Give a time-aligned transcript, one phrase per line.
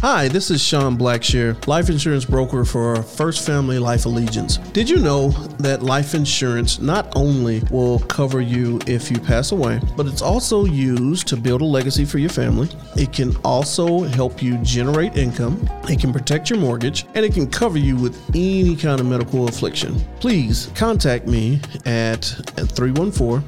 [0.00, 4.58] Hi, this is Sean Blackshear, life insurance broker for First Family Life Allegiance.
[4.58, 9.80] Did you know that life insurance not only will cover you if you pass away,
[9.96, 12.68] but it's also used to build a legacy for your family?
[12.94, 17.50] It can also help you generate income, it can protect your mortgage, and it can
[17.50, 19.98] cover you with any kind of medical affliction.
[20.20, 23.42] Please contact me at 314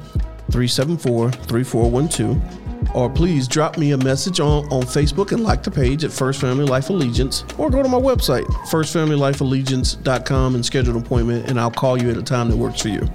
[0.51, 2.60] 374 3412
[2.93, 6.41] or please drop me a message on, on Facebook and like the page at First
[6.41, 11.71] Family Life Allegiance, or go to my website, firstfamilylifeallegiance.com, and schedule an appointment, and I'll
[11.71, 13.07] call you at a time that works for you.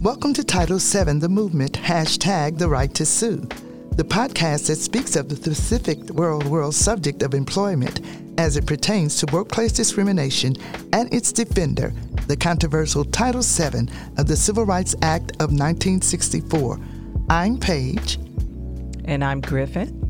[0.00, 3.38] Welcome to Title VII, the movement, hashtag the right to sue,
[3.96, 8.00] the podcast that speaks of the specific world world subject of employment
[8.38, 10.56] as it pertains to workplace discrimination
[10.92, 11.92] and its defender,
[12.26, 16.78] the controversial Title VII of the Civil Rights Act of 1964.
[17.28, 18.18] I'm Paige.
[19.04, 20.02] And I'm Griffin.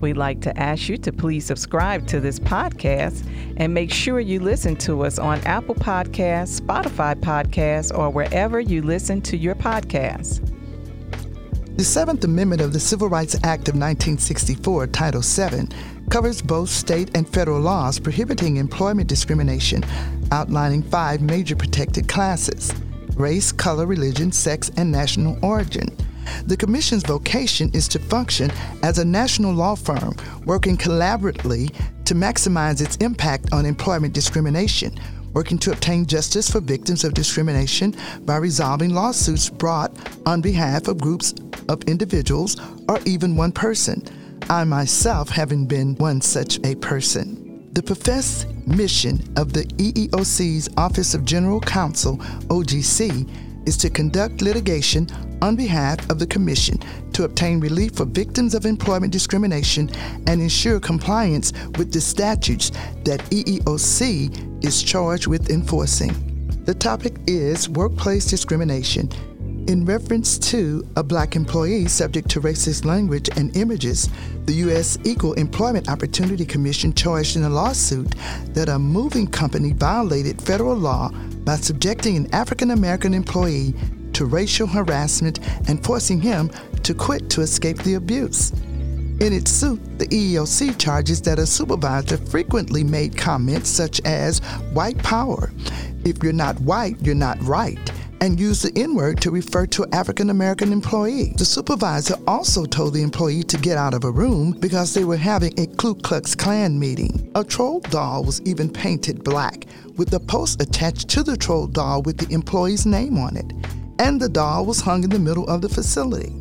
[0.00, 4.38] We'd like to ask you to please subscribe to this podcast and make sure you
[4.38, 10.44] listen to us on Apple Podcasts, Spotify Podcasts, or wherever you listen to your podcasts.
[11.76, 15.68] The Seventh Amendment of the Civil Rights Act of 1964, Title VII,
[16.08, 19.84] covers both state and federal laws prohibiting employment discrimination,
[20.32, 22.72] outlining five major protected classes
[23.16, 25.88] race, color, religion, sex, and national origin.
[26.44, 30.14] The Commission's vocation is to function as a national law firm
[30.44, 34.94] working collaboratively to maximize its impact on employment discrimination,
[35.32, 39.92] working to obtain justice for victims of discrimination by resolving lawsuits brought
[40.26, 41.34] on behalf of groups
[41.68, 42.56] of individuals
[42.88, 44.02] or even one person
[44.50, 47.68] I myself having been one such a person.
[47.74, 52.16] The professed mission of the EEOC's Office of General Counsel,
[52.48, 55.06] OGC, is to conduct litigation
[55.42, 56.78] on behalf of the Commission
[57.12, 59.90] to obtain relief for victims of employment discrimination
[60.26, 62.70] and ensure compliance with the statutes
[63.04, 66.14] that EEOC is charged with enforcing.
[66.64, 69.10] The topic is workplace discrimination
[69.68, 74.08] in reference to a black employee subject to racist language and images,
[74.46, 74.98] the U.S.
[75.04, 78.14] Equal Employment Opportunity Commission charged in a lawsuit
[78.54, 81.10] that a moving company violated federal law
[81.44, 83.74] by subjecting an African American employee
[84.14, 86.50] to racial harassment and forcing him
[86.82, 88.52] to quit to escape the abuse.
[89.20, 94.38] In its suit, the EEOC charges that a supervisor frequently made comments such as
[94.72, 95.52] white power.
[96.06, 97.78] If you're not white, you're not right
[98.20, 101.32] and used the N word to refer to an African American employee.
[101.36, 105.16] The supervisor also told the employee to get out of a room because they were
[105.16, 107.30] having a Ku Klux Klan meeting.
[107.34, 112.02] A troll doll was even painted black, with the post attached to the troll doll
[112.02, 113.52] with the employee's name on it,
[113.98, 116.32] and the doll was hung in the middle of the facility.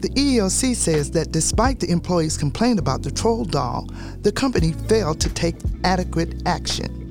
[0.00, 3.88] The EEOC says that despite the employee's complaint about the troll doll,
[4.22, 7.01] the company failed to take adequate action.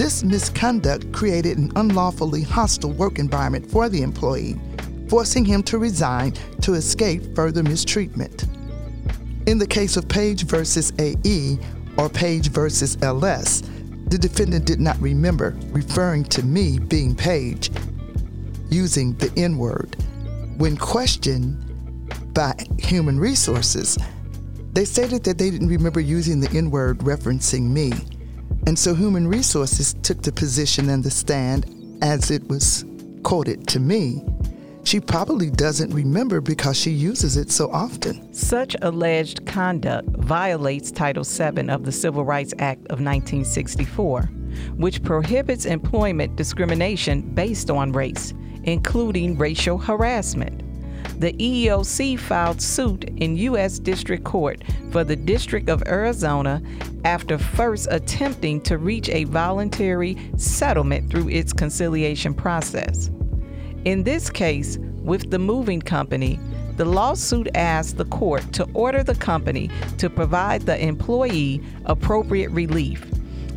[0.00, 4.58] This misconduct created an unlawfully hostile work environment for the employee,
[5.10, 8.46] forcing him to resign to escape further mistreatment.
[9.46, 11.58] In the case of Paige versus AE
[11.98, 13.60] or Paige versus LS,
[14.06, 17.70] the defendant did not remember referring to me being Paige
[18.70, 19.96] using the N word.
[20.56, 21.62] When questioned
[22.32, 23.98] by Human Resources,
[24.72, 27.92] they stated that they didn't remember using the N word referencing me.
[28.66, 32.84] And so Human Resources took the position and the stand as it was
[33.22, 34.22] quoted to me.
[34.84, 38.32] She probably doesn't remember because she uses it so often.
[38.32, 44.22] Such alleged conduct violates Title VII of the Civil Rights Act of 1964,
[44.76, 48.32] which prohibits employment discrimination based on race,
[48.64, 50.62] including racial harassment
[51.18, 53.78] the EEOC filed suit in U.S.
[53.78, 56.62] District Court for the District of Arizona
[57.04, 63.10] after first attempting to reach a voluntary settlement through its conciliation process.
[63.84, 66.38] In this case, with the moving company,
[66.76, 73.06] the lawsuit asked the court to order the company to provide the employee appropriate relief,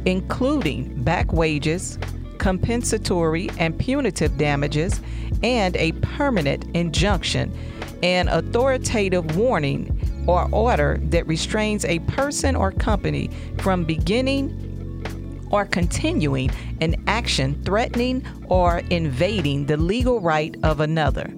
[0.06, 1.98] including back wages,
[2.38, 5.02] compensatory and punitive damages,
[5.42, 7.56] and a permanent injunction,
[8.02, 14.60] an authoritative warning or order that restrains a person or company from beginning
[15.52, 16.50] or continuing
[16.82, 21.32] an action threatening or invading the legal right of another,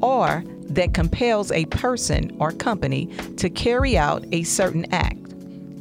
[0.00, 3.06] or that compels a person or company
[3.36, 5.18] to carry out a certain act.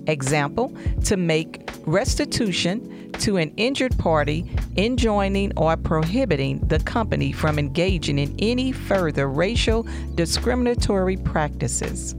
[0.08, 0.76] Example,
[1.06, 4.46] to make restitution to an injured party
[4.76, 12.14] enjoining or prohibiting the company from engaging in any further racial discriminatory practices.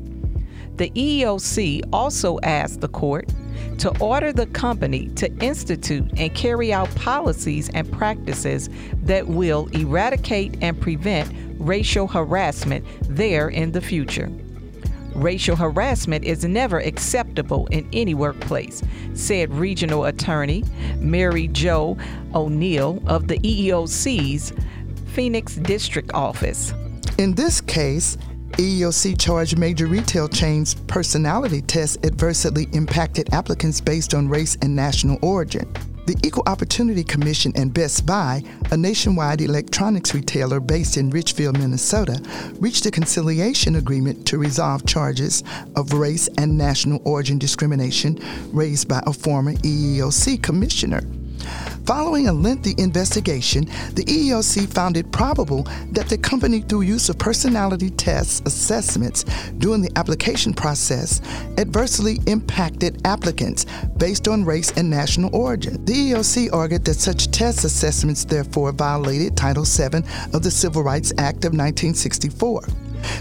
[0.76, 3.28] The EEOC also asked the court
[3.78, 8.70] to order the company to institute and carry out policies and practices
[9.02, 14.30] that will eradicate and prevent racial harassment there in the future.
[15.18, 18.82] Racial harassment is never acceptable in any workplace,
[19.14, 20.64] said Regional Attorney
[20.98, 21.98] Mary Jo
[22.34, 24.52] O'Neill of the EEOC's
[25.06, 26.72] Phoenix District Office.
[27.18, 28.16] In this case,
[28.52, 35.18] EEOC charged major retail chains personality tests adversely impacted applicants based on race and national
[35.22, 35.68] origin.
[36.08, 42.18] The Equal Opportunity Commission and Best Buy, a nationwide electronics retailer based in Richfield, Minnesota,
[42.60, 45.44] reached a conciliation agreement to resolve charges
[45.76, 48.18] of race and national origin discrimination
[48.54, 51.02] raised by a former EEOC commissioner.
[51.86, 53.64] Following a lengthy investigation,
[53.94, 55.62] the EEOC found it probable
[55.92, 59.24] that the company, through use of personality tests assessments
[59.58, 61.22] during the application process,
[61.56, 63.64] adversely impacted applicants
[63.96, 65.84] based on race and national origin.
[65.84, 70.02] The EEOC argued that such test assessments therefore violated Title VII
[70.34, 72.66] of the Civil Rights Act of 1964.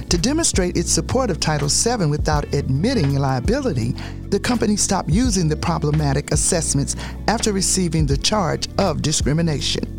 [0.10, 3.96] To demonstrate its support of Title VII without admitting liability,
[4.30, 6.96] the company stopped using the problematic assessments
[7.28, 9.98] after receiving the charge of discrimination.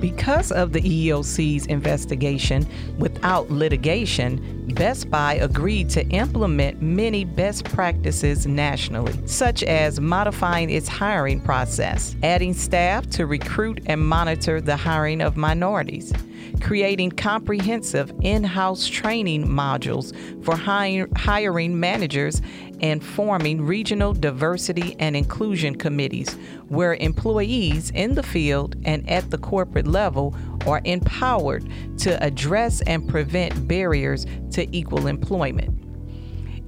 [0.00, 2.66] Because of the EEOC's investigation
[2.98, 10.86] without litigation, Best Buy agreed to implement many best practices nationally, such as modifying its
[10.86, 16.12] hiring process, adding staff to recruit and monitor the hiring of minorities,
[16.60, 20.14] creating comprehensive in house training modules
[20.44, 22.42] for hiring managers
[22.80, 26.34] and forming regional diversity and inclusion committees
[26.68, 30.34] where employees in the field and at the corporate level
[30.66, 31.66] are empowered
[31.98, 35.85] to address and prevent barriers to equal employment.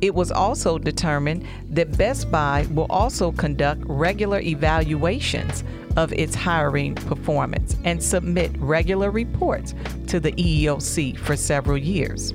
[0.01, 5.65] It was also determined that Best Buy will also conduct regular evaluations
[5.97, 9.75] of its hiring performance and submit regular reports
[10.07, 12.33] to the EEOC for several years.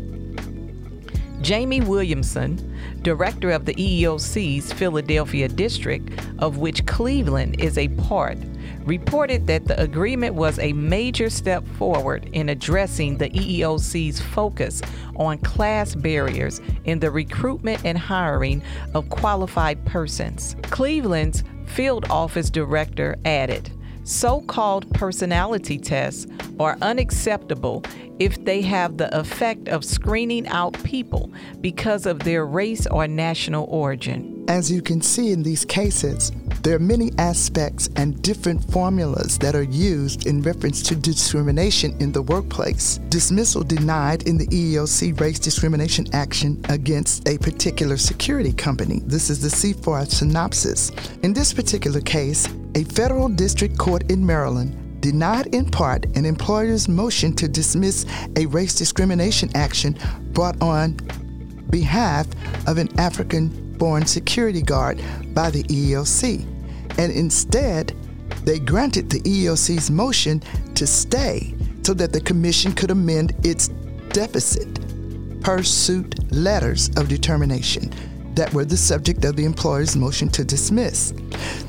[1.44, 8.38] Jamie Williamson, director of the EEOC's Philadelphia district, of which Cleveland is a part,
[8.86, 14.81] reported that the agreement was a major step forward in addressing the EEOC's focus
[15.18, 18.63] on class barriers in the recruitment and hiring
[18.94, 20.56] of qualified persons.
[20.63, 23.69] Cleveland's field office director added,
[24.04, 26.28] so called personality tests
[26.60, 27.84] are unacceptable
[28.20, 33.66] if they have the effect of screening out people because of their race or national
[33.70, 34.32] origin.
[34.48, 36.31] As you can see in these cases,
[36.63, 42.12] there are many aspects and different formulas that are used in reference to discrimination in
[42.12, 43.00] the workplace.
[43.10, 49.01] Dismissal denied in the EEOC race discrimination action against a particular security company.
[49.06, 50.92] This is the C4 synopsis.
[51.24, 56.90] In this particular case, a federal district court in Maryland denied in part an employer's
[56.90, 58.06] motion to dismiss
[58.36, 59.98] a race discrimination action
[60.31, 60.98] brought on
[61.69, 62.28] behalf
[62.68, 64.97] of an African born security guard
[65.33, 66.47] by the EEOC.
[66.97, 67.94] And instead,
[68.45, 70.41] they granted the EEOC's motion
[70.75, 73.68] to stay so that the commission could amend its
[74.13, 74.80] deficit
[75.42, 77.92] pre suit letters of determination
[78.35, 81.13] that were the subject of the employer's motion to dismiss.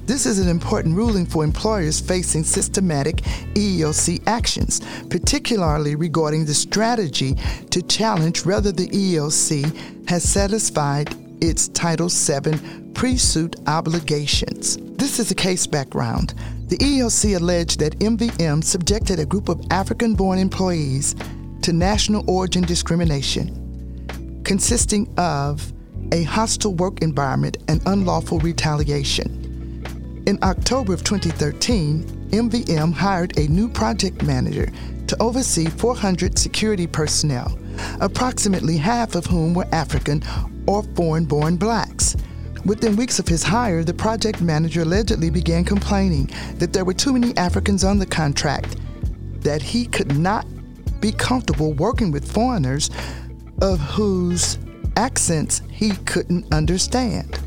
[0.06, 3.16] This is an important ruling for employers facing systematic
[3.56, 4.80] EEOC actions,
[5.10, 7.34] particularly regarding the strategy
[7.70, 14.78] to challenge whether the EEOC has satisfied its Title VII pre suit obligations.
[14.96, 16.34] This is a case background.
[16.68, 21.14] The EEOC alleged that MVM subjected a group of African born employees
[21.62, 25.72] to national origin discrimination, consisting of
[26.12, 29.40] a hostile work environment, and unlawful retaliation.
[30.26, 34.70] In October of 2013, MVM hired a new project manager
[35.06, 37.58] to oversee 400 security personnel,
[38.00, 40.22] approximately half of whom were African
[40.66, 42.16] or foreign born blacks.
[42.64, 47.12] Within weeks of his hire, the project manager allegedly began complaining that there were too
[47.12, 48.76] many Africans on the contract,
[49.42, 50.46] that he could not
[51.00, 52.90] be comfortable working with foreigners
[53.60, 54.58] of whose
[54.96, 57.38] accents he couldn't understand.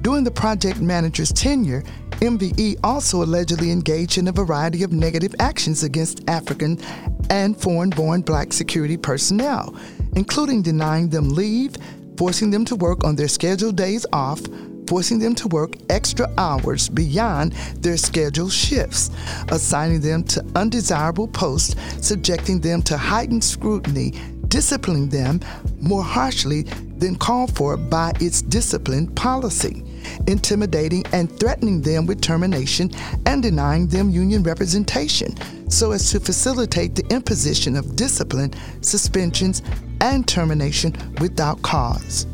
[0.00, 1.82] During the project manager's tenure,
[2.20, 6.80] MVM also allegedly engaged in a variety of negative actions against African
[7.28, 9.76] and foreign born black security personnel,
[10.14, 11.76] including denying them leave,
[12.16, 14.40] forcing them to work on their scheduled days off,
[14.86, 19.10] forcing them to work extra hours beyond their scheduled shifts,
[19.48, 21.74] assigning them to undesirable posts,
[22.06, 24.12] subjecting them to heightened scrutiny,
[24.48, 25.40] disciplining them
[25.80, 26.62] more harshly
[26.98, 29.82] than called for by its discipline policy,
[30.26, 32.90] intimidating and threatening them with termination
[33.26, 35.34] and denying them union representation
[35.68, 39.62] so as to facilitate the imposition of discipline, suspensions,
[40.00, 42.26] and termination without cause.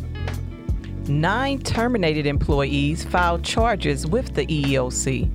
[1.08, 5.28] Nine terminated employees filed charges with the EEOC.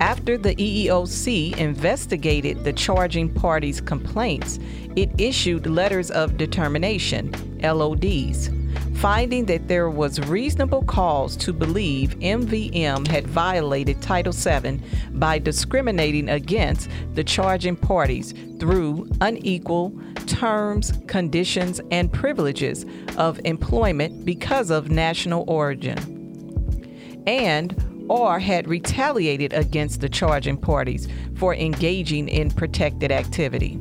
[0.00, 4.58] After the EEOC investigated the charging party's complaints,
[4.96, 8.50] it issued letters of determination, LODs,
[8.94, 14.80] finding that there was reasonable cause to believe MVM had violated Title VII
[15.12, 19.92] by discriminating against the charging parties through unequal
[20.26, 22.86] terms, conditions, and privileges
[23.16, 31.54] of employment because of national origin, and or had retaliated against the charging parties for
[31.54, 33.78] engaging in protected activity.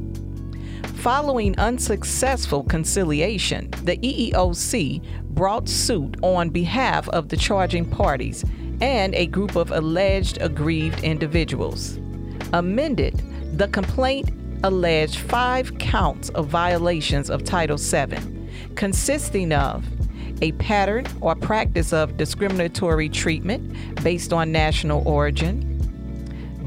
[1.03, 8.45] Following unsuccessful conciliation, the EEOC brought suit on behalf of the charging parties
[8.79, 11.97] and a group of alleged aggrieved individuals.
[12.53, 13.21] Amended,
[13.57, 14.29] the complaint
[14.63, 19.85] alleged five counts of violations of Title VII, consisting of
[20.41, 25.69] a pattern or practice of discriminatory treatment based on national origin,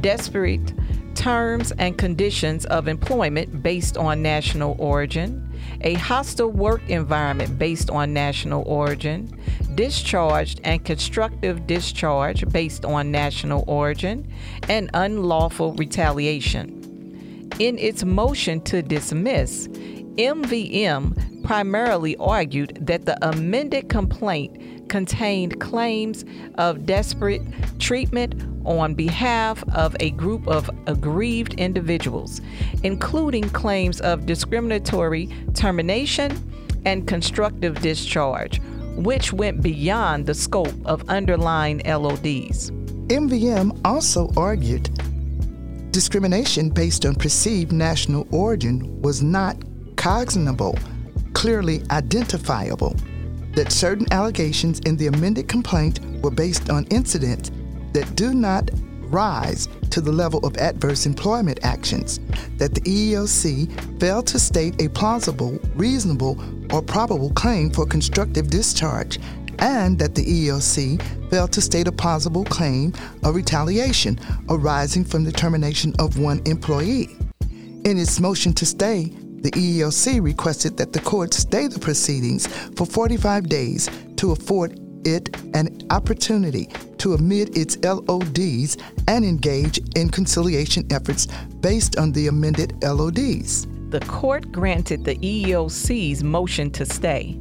[0.02, 0.74] disparate
[1.16, 5.42] terms and conditions of employment based on national origin,
[5.80, 9.28] a hostile work environment based on national origin,
[9.74, 14.30] discharged and constructive discharge based on national origin,
[14.68, 16.82] and unlawful retaliation.
[17.58, 19.66] In its motion to dismiss,
[20.18, 26.24] MVM primarily argued that the amended complaint contained claims
[26.56, 27.42] of disparate
[27.78, 28.34] treatment
[28.66, 32.40] on behalf of a group of aggrieved individuals,
[32.82, 36.38] including claims of discriminatory termination
[36.84, 38.60] and constructive discharge,
[38.96, 42.70] which went beyond the scope of underlying LODs.
[43.08, 44.90] MVM also argued
[45.92, 49.56] discrimination based on perceived national origin was not
[49.96, 50.78] cognizable,
[51.32, 52.94] clearly identifiable,
[53.54, 57.50] that certain allegations in the amended complaint were based on incidents
[57.92, 58.70] that do not
[59.08, 62.20] rise to the level of adverse employment actions,
[62.58, 66.38] that the EEOC failed to state a plausible, reasonable,
[66.72, 69.18] or probable claim for constructive discharge,
[69.58, 72.92] and that the EEOC failed to state a plausible claim
[73.24, 77.08] of retaliation arising from the termination of one employee.
[77.84, 79.12] In its motion to stay,
[79.42, 85.36] the EEOC requested that the court stay the proceedings for 45 days to afford it
[85.54, 88.76] an opportunity to amend its LODs
[89.08, 91.26] and engage in conciliation efforts
[91.60, 93.66] based on the amended LODs.
[93.90, 97.38] The court granted the EEOC's motion to stay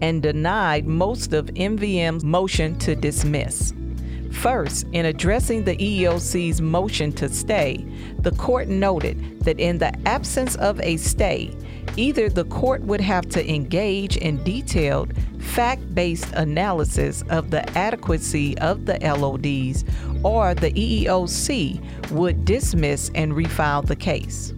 [0.00, 3.72] and denied most of MVM's motion to dismiss.
[4.40, 7.86] First, in addressing the EEOC's motion to stay,
[8.18, 11.56] the court noted that in the absence of a stay,
[11.96, 18.56] either the court would have to engage in detailed, fact based analysis of the adequacy
[18.58, 19.84] of the LODs,
[20.22, 24.52] or the EEOC would dismiss and refile the case.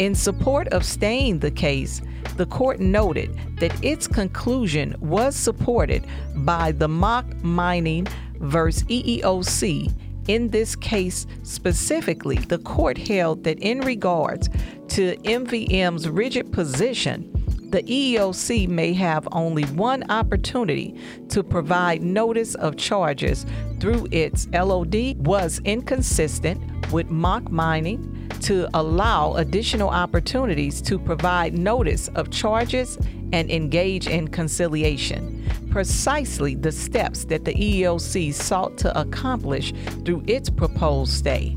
[0.00, 2.02] In support of staying the case,
[2.36, 6.04] the court noted that its conclusion was supported
[6.36, 8.08] by the Mach Mining
[8.42, 9.92] versus EEOC.
[10.28, 14.48] In this case specifically, the court held that in regards
[14.88, 17.28] to MVM's rigid position,
[17.70, 20.94] the EEOC may have only one opportunity
[21.30, 23.46] to provide notice of charges
[23.80, 26.60] through its LOD was inconsistent
[26.92, 28.11] with Mach Mining
[28.42, 32.98] to allow additional opportunities to provide notice of charges
[33.32, 35.48] and engage in conciliation.
[35.70, 39.72] Precisely the steps that the EEOC sought to accomplish
[40.04, 41.56] through its proposed stay.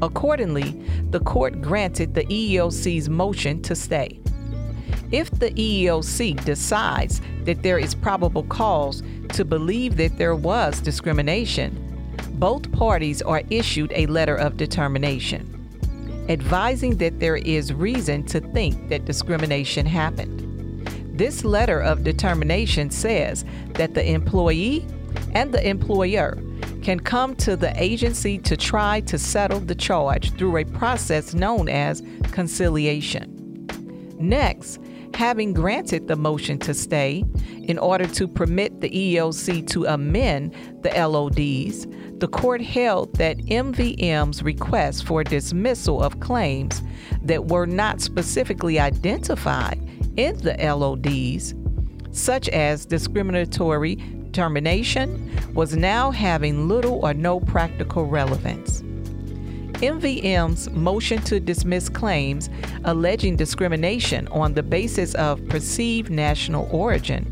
[0.00, 0.80] Accordingly,
[1.10, 4.20] the court granted the EEOC's motion to stay.
[5.10, 11.84] If the EEOC decides that there is probable cause to believe that there was discrimination,
[12.34, 15.57] both parties are issued a letter of determination
[16.28, 20.44] advising that there is reason to think that discrimination happened.
[21.18, 23.44] This letter of determination says
[23.74, 24.86] that the employee
[25.34, 26.38] and the employer
[26.82, 31.68] can come to the agency to try to settle the charge through a process known
[31.68, 33.34] as conciliation.
[34.18, 34.78] Next,
[35.14, 37.24] having granted the motion to stay
[37.62, 41.86] in order to permit the EEOC to amend the LODs,
[42.18, 46.82] the court held that MVM's request for dismissal of claims
[47.22, 49.78] that were not specifically identified
[50.16, 51.54] in the LODs,
[52.10, 53.96] such as discriminatory
[54.32, 58.82] termination, was now having little or no practical relevance.
[59.78, 62.50] MVM's motion to dismiss claims
[62.84, 67.30] alleging discrimination on the basis of perceived national origin.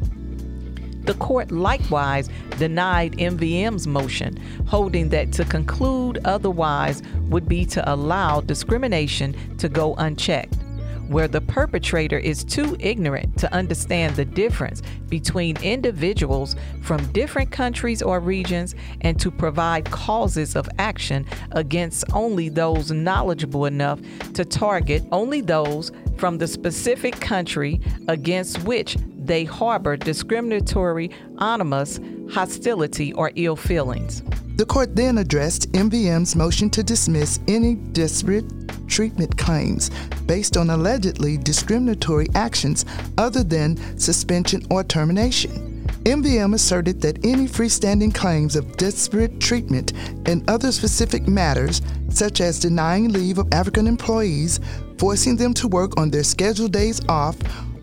[1.06, 4.36] The court likewise denied MVM's motion,
[4.66, 10.65] holding that to conclude otherwise would be to allow discrimination to go unchecked
[11.08, 18.02] where the perpetrator is too ignorant to understand the difference between individuals from different countries
[18.02, 24.00] or regions and to provide causes of action against only those knowledgeable enough
[24.34, 31.10] to target only those from the specific country against which they harbor discriminatory
[31.40, 34.22] animus, hostility, or ill feelings.
[34.56, 38.46] The court then addressed MVM's motion to dismiss any disparate
[38.88, 39.90] treatment claims
[40.24, 42.86] based on allegedly discriminatory actions
[43.18, 45.84] other than suspension or termination.
[46.04, 49.92] MVM asserted that any freestanding claims of disparate treatment
[50.26, 54.58] in other specific matters, such as denying leave of African employees,
[54.96, 57.36] forcing them to work on their scheduled days off,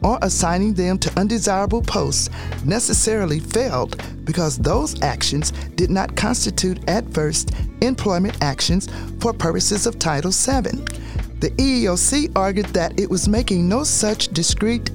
[0.04, 2.30] or assigning them to undesirable posts
[2.66, 7.46] necessarily failed because those actions did not constitute adverse
[7.82, 8.88] employment actions
[9.20, 10.84] for purposes of Title VII.
[11.40, 14.90] The EEOC argued that it was making no such discrete,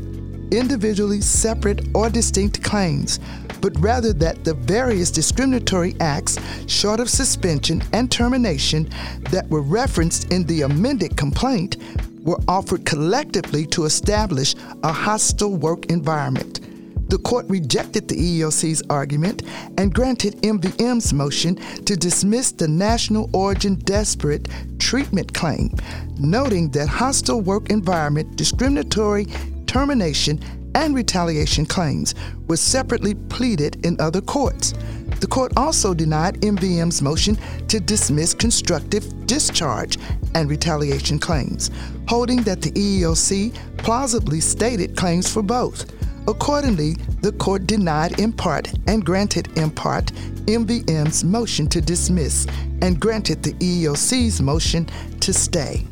[0.50, 3.20] individually separate, or distinct claims,
[3.60, 8.88] but rather that the various discriminatory acts, short of suspension and termination,
[9.30, 11.76] that were referenced in the amended complaint
[12.20, 16.60] were offered collectively to establish a hostile work environment.
[17.08, 19.42] The court rejected the EEOC's argument
[19.78, 21.56] and granted MVM's motion
[21.86, 24.46] to dismiss the national origin disparate
[24.78, 25.74] treatment claim,
[26.18, 29.26] noting that hostile work environment, discriminatory
[29.66, 30.38] termination,
[30.74, 32.14] and retaliation claims
[32.46, 34.74] were separately pleaded in other courts.
[35.20, 37.36] The court also denied MVM's motion
[37.68, 39.98] to dismiss constructive discharge
[40.34, 41.70] and retaliation claims,
[42.06, 45.92] holding that the EEOC plausibly stated claims for both.
[46.28, 50.12] Accordingly, the court denied in part and granted in part
[50.46, 52.46] MVM's motion to dismiss
[52.82, 54.86] and granted the EEOC's motion
[55.20, 55.86] to stay.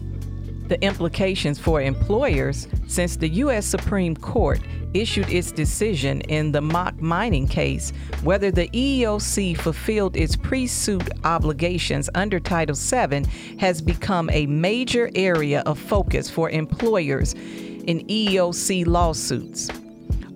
[0.68, 3.66] The implications for employers since the U.S.
[3.66, 4.60] Supreme Court
[4.94, 11.08] issued its decision in the Mach Mining case whether the EEOC fulfilled its pre suit
[11.24, 13.24] obligations under Title VII
[13.58, 19.70] has become a major area of focus for employers in EEOC lawsuits.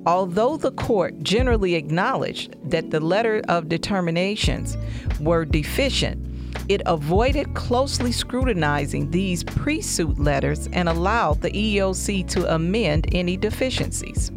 [0.07, 4.77] Although the court generally acknowledged that the letter of determinations
[5.19, 6.30] were deficient,
[6.71, 13.37] it avoided closely scrutinizing these pre suit letters and allowed the EEOC to amend any
[13.37, 14.31] deficiencies.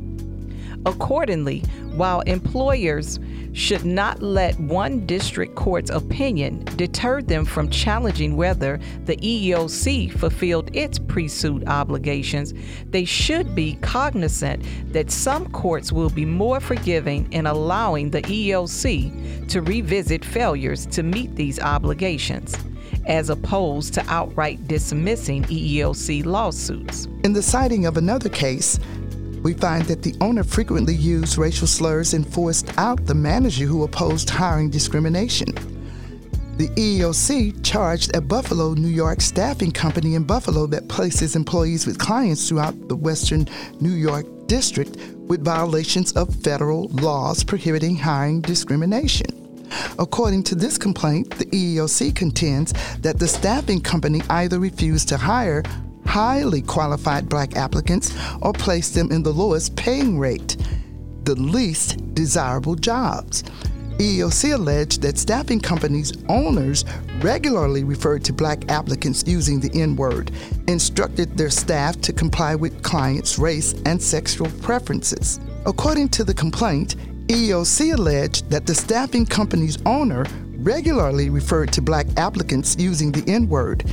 [0.85, 1.59] Accordingly,
[1.95, 3.19] while employers
[3.53, 10.75] should not let one district court's opinion deter them from challenging whether the EEOC fulfilled
[10.75, 12.53] its pre suit obligations,
[12.89, 19.47] they should be cognizant that some courts will be more forgiving in allowing the EEOC
[19.47, 22.57] to revisit failures to meet these obligations
[23.05, 27.07] as opposed to outright dismissing EEOC lawsuits.
[27.23, 28.79] In the citing of another case,
[29.43, 33.83] we find that the owner frequently used racial slurs and forced out the manager who
[33.83, 35.53] opposed hiring discrimination.
[36.57, 41.97] The EEOC charged a Buffalo, New York staffing company in Buffalo that places employees with
[41.97, 43.47] clients throughout the Western
[43.81, 49.25] New York district with violations of federal laws prohibiting hiring discrimination.
[49.97, 55.63] According to this complaint, the EEOC contends that the staffing company either refused to hire
[56.13, 60.55] highly qualified black applicants or place them in the lowest paying rate,
[61.23, 63.41] the least desirable jobs.
[63.97, 66.85] EEOC alleged that staffing companies' owners
[67.19, 70.29] regularly referred to black applicants using the N word,
[70.67, 75.39] instructed their staff to comply with clients' race and sexual preferences.
[75.65, 76.95] According to the complaint,
[77.25, 83.49] EEOC alleged that the staffing company's owner regularly referred to black applicants using the N
[83.49, 83.91] word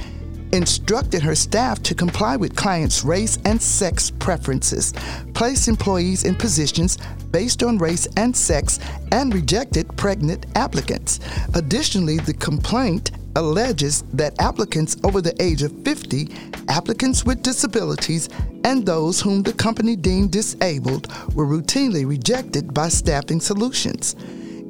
[0.53, 4.93] instructed her staff to comply with clients' race and sex preferences,
[5.35, 6.99] placed employees in positions
[7.31, 8.79] based on race and sex,
[9.13, 11.21] and rejected pregnant applicants.
[11.55, 16.29] Additionally, the complaint alleges that applicants over the age of 50,
[16.69, 18.29] applicants with disabilities,
[18.65, 24.15] and those whom the company deemed disabled were routinely rejected by Staffing Solutions.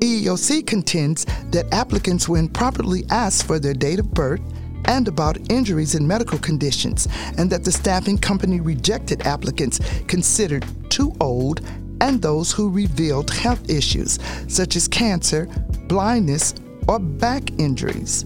[0.01, 4.41] EEOC contends that applicants, when properly asked for their date of birth
[4.87, 11.15] and about injuries and medical conditions, and that the staffing company rejected applicants considered too
[11.21, 11.61] old
[12.01, 15.47] and those who revealed health issues such as cancer,
[15.87, 16.55] blindness,
[16.89, 18.25] or back injuries.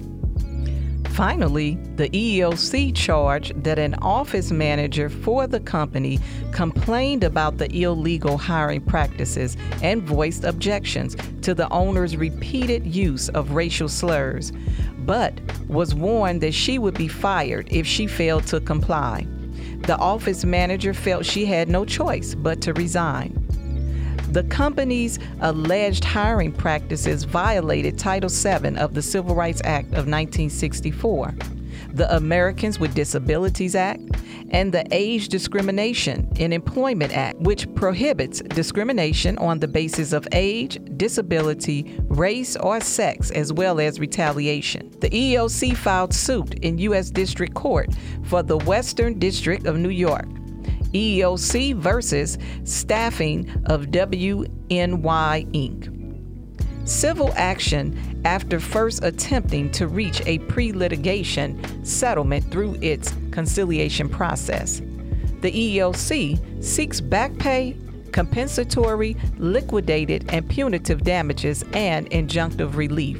[1.15, 6.19] Finally, the EEOC charged that an office manager for the company
[6.51, 13.53] complained about the illegal hiring practices and voiced objections to the owner's repeated use of
[13.53, 14.51] racial slurs,
[15.07, 15.33] but
[15.69, 19.25] was warned that she would be fired if she failed to comply.
[19.87, 23.44] The office manager felt she had no choice but to resign.
[24.35, 31.33] The company's alleged hiring practices violated Title VII of the Civil Rights Act of 1964,
[31.93, 34.03] the Americans with Disabilities Act,
[34.51, 40.81] and the Age Discrimination in Employment Act, which prohibits discrimination on the basis of age,
[40.97, 44.91] disability, race, or sex, as well as retaliation.
[44.99, 47.09] The EEOC filed suit in U.S.
[47.09, 47.91] District Court
[48.25, 50.27] for the Western District of New York.
[50.95, 56.89] EEOC versus staffing of WNY Inc.
[56.89, 64.81] Civil action after first attempting to reach a pre litigation settlement through its conciliation process.
[65.41, 67.77] The EEOC seeks back pay,
[68.13, 73.19] compensatory, liquidated, and punitive damages and injunctive relief.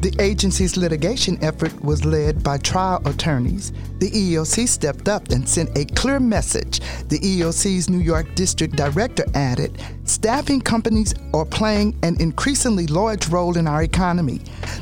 [0.00, 3.70] The agency's litigation effort was led by trial attorneys.
[3.98, 6.80] The EEOC stepped up and sent a clear message.
[7.08, 13.58] The EEOC's New York District Director added Staffing companies are playing an increasingly large role
[13.58, 14.38] in our economy.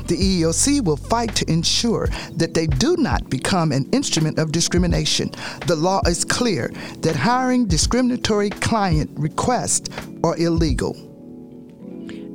[0.07, 5.31] The EEOC will fight to ensure that they do not become an instrument of discrimination.
[5.67, 9.89] The law is clear that hiring discriminatory client requests
[10.23, 11.08] are illegal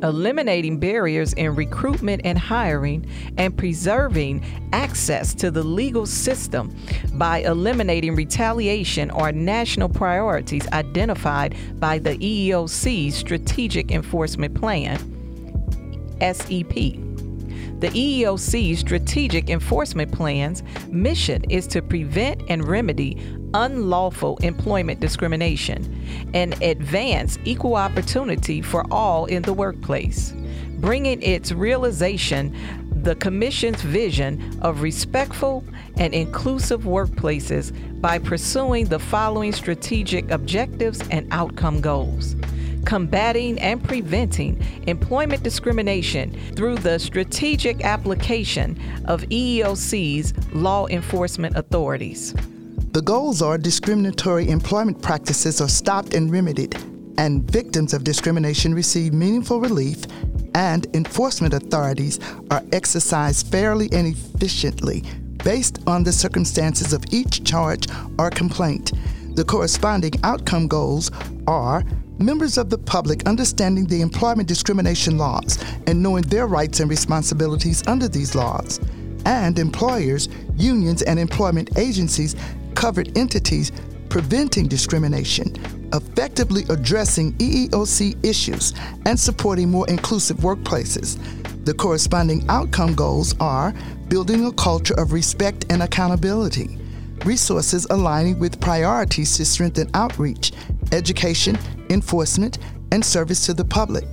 [0.05, 3.05] eliminating barriers in recruitment and hiring,
[3.39, 6.75] and preserving access to the legal system
[7.15, 14.99] by eliminating retaliation are national priorities identified by the EEOC's Strategic Enforcement Plan,
[16.21, 17.04] SEP.
[17.81, 23.19] The EEOC's Strategic Enforcement Plan's mission is to prevent and remedy
[23.53, 26.03] unlawful employment discrimination
[26.35, 30.35] and advance equal opportunity for all in the workplace,
[30.79, 32.57] bringing its realization
[33.03, 35.63] the Commission's vision of respectful
[35.99, 42.35] and inclusive workplaces by pursuing the following strategic objectives and outcome goals
[42.85, 52.35] combating and preventing employment discrimination through the strategic application of EEOC's law enforcement authorities.
[52.93, 56.77] The goals are discriminatory employment practices are stopped and remedied,
[57.19, 60.05] and victims of discrimination receive meaningful relief,
[60.55, 62.21] and enforcement authorities
[62.51, 65.03] are exercised fairly and efficiently
[65.43, 67.87] based on the circumstances of each charge
[68.19, 68.93] or complaint.
[69.35, 71.11] The corresponding outcome goals
[71.49, 71.83] are
[72.19, 77.83] members of the public understanding the employment discrimination laws and knowing their rights and responsibilities
[77.89, 78.79] under these laws,
[79.27, 82.37] and employers, unions, and employment agencies
[82.77, 83.73] covered entities
[84.09, 85.53] preventing discrimination,
[85.93, 88.73] effectively addressing EEOC issues,
[89.07, 91.19] and supporting more inclusive workplaces.
[91.65, 93.75] The corresponding outcome goals are
[94.07, 96.79] building a culture of respect and accountability,
[97.25, 100.53] resources aligning with priorities to strengthen outreach,
[100.93, 101.59] education,
[101.91, 102.59] enforcement,
[102.93, 104.05] and service to the public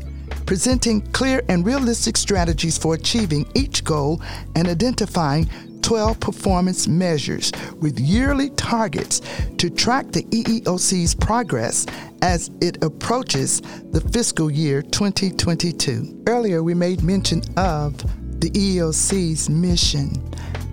[0.45, 4.21] presenting clear and realistic strategies for achieving each goal
[4.55, 5.49] and identifying
[5.81, 9.21] 12 performance measures with yearly targets
[9.57, 11.85] to track the EEOC's progress
[12.21, 13.61] as it approaches
[13.91, 16.23] the fiscal year 2022.
[16.27, 17.97] Earlier, we made mention of
[18.41, 20.11] the EEOC's mission.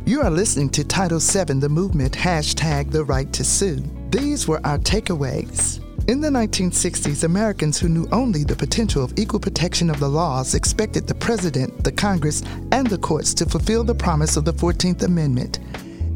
[0.08, 3.84] You are listening to Title VII, the movement, hashtag the right to sue.
[4.08, 5.84] These were our takeaways.
[6.08, 10.54] In the 1960s, Americans who knew only the potential of equal protection of the laws
[10.54, 12.42] expected the President, the Congress,
[12.72, 15.58] and the courts to fulfill the promise of the 14th Amendment.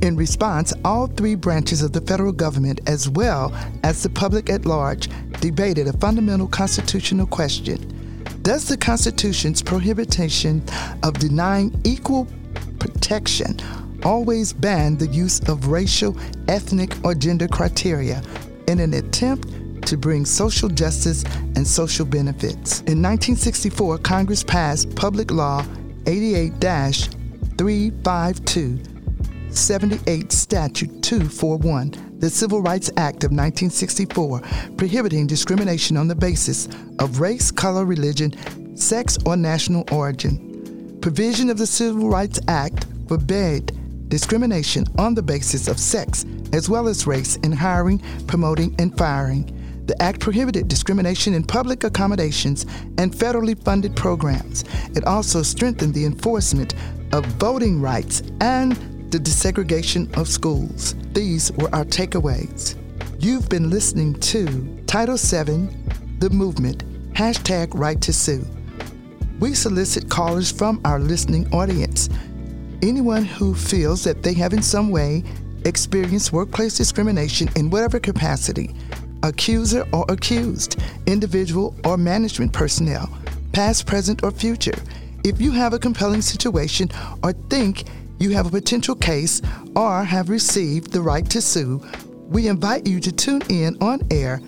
[0.00, 4.64] In response, all three branches of the federal government, as well as the public at
[4.64, 5.10] large,
[5.42, 7.76] debated a fundamental constitutional question
[8.40, 10.64] Does the Constitution's prohibition
[11.02, 12.26] of denying equal
[12.78, 13.60] protection
[14.04, 16.16] always ban the use of racial,
[16.48, 18.22] ethnic, or gender criteria
[18.68, 19.48] in an attempt
[19.86, 21.24] to bring social justice
[21.56, 22.80] and social benefits.
[22.82, 25.64] In 1964, Congress passed Public Law
[26.06, 26.52] 88
[27.58, 28.92] 352
[29.50, 34.40] 78 Statute 241, the Civil Rights Act of 1964,
[34.78, 38.32] prohibiting discrimination on the basis of race, color, religion,
[38.76, 40.98] sex, or national origin.
[41.02, 43.78] Provision of the Civil Rights Act forbade
[44.12, 49.42] discrimination on the basis of sex as well as race in hiring, promoting, and firing.
[49.86, 52.66] The Act prohibited discrimination in public accommodations
[52.98, 54.64] and federally funded programs.
[54.94, 56.74] It also strengthened the enforcement
[57.14, 58.72] of voting rights and
[59.10, 60.94] the desegregation of schools.
[61.14, 62.76] These were our takeaways.
[63.18, 64.44] You've been listening to
[64.86, 65.70] Title VII,
[66.18, 68.44] The Movement, hashtag Right to Sue.
[69.40, 72.10] We solicit callers from our listening audience.
[72.82, 75.22] Anyone who feels that they have in some way
[75.64, 78.74] experienced workplace discrimination in whatever capacity,
[79.22, 83.08] accuser or accused, individual or management personnel,
[83.52, 84.74] past, present, or future.
[85.22, 86.90] If you have a compelling situation
[87.22, 87.84] or think
[88.18, 89.40] you have a potential case
[89.76, 91.80] or have received the right to sue,
[92.26, 94.40] we invite you to tune in on air,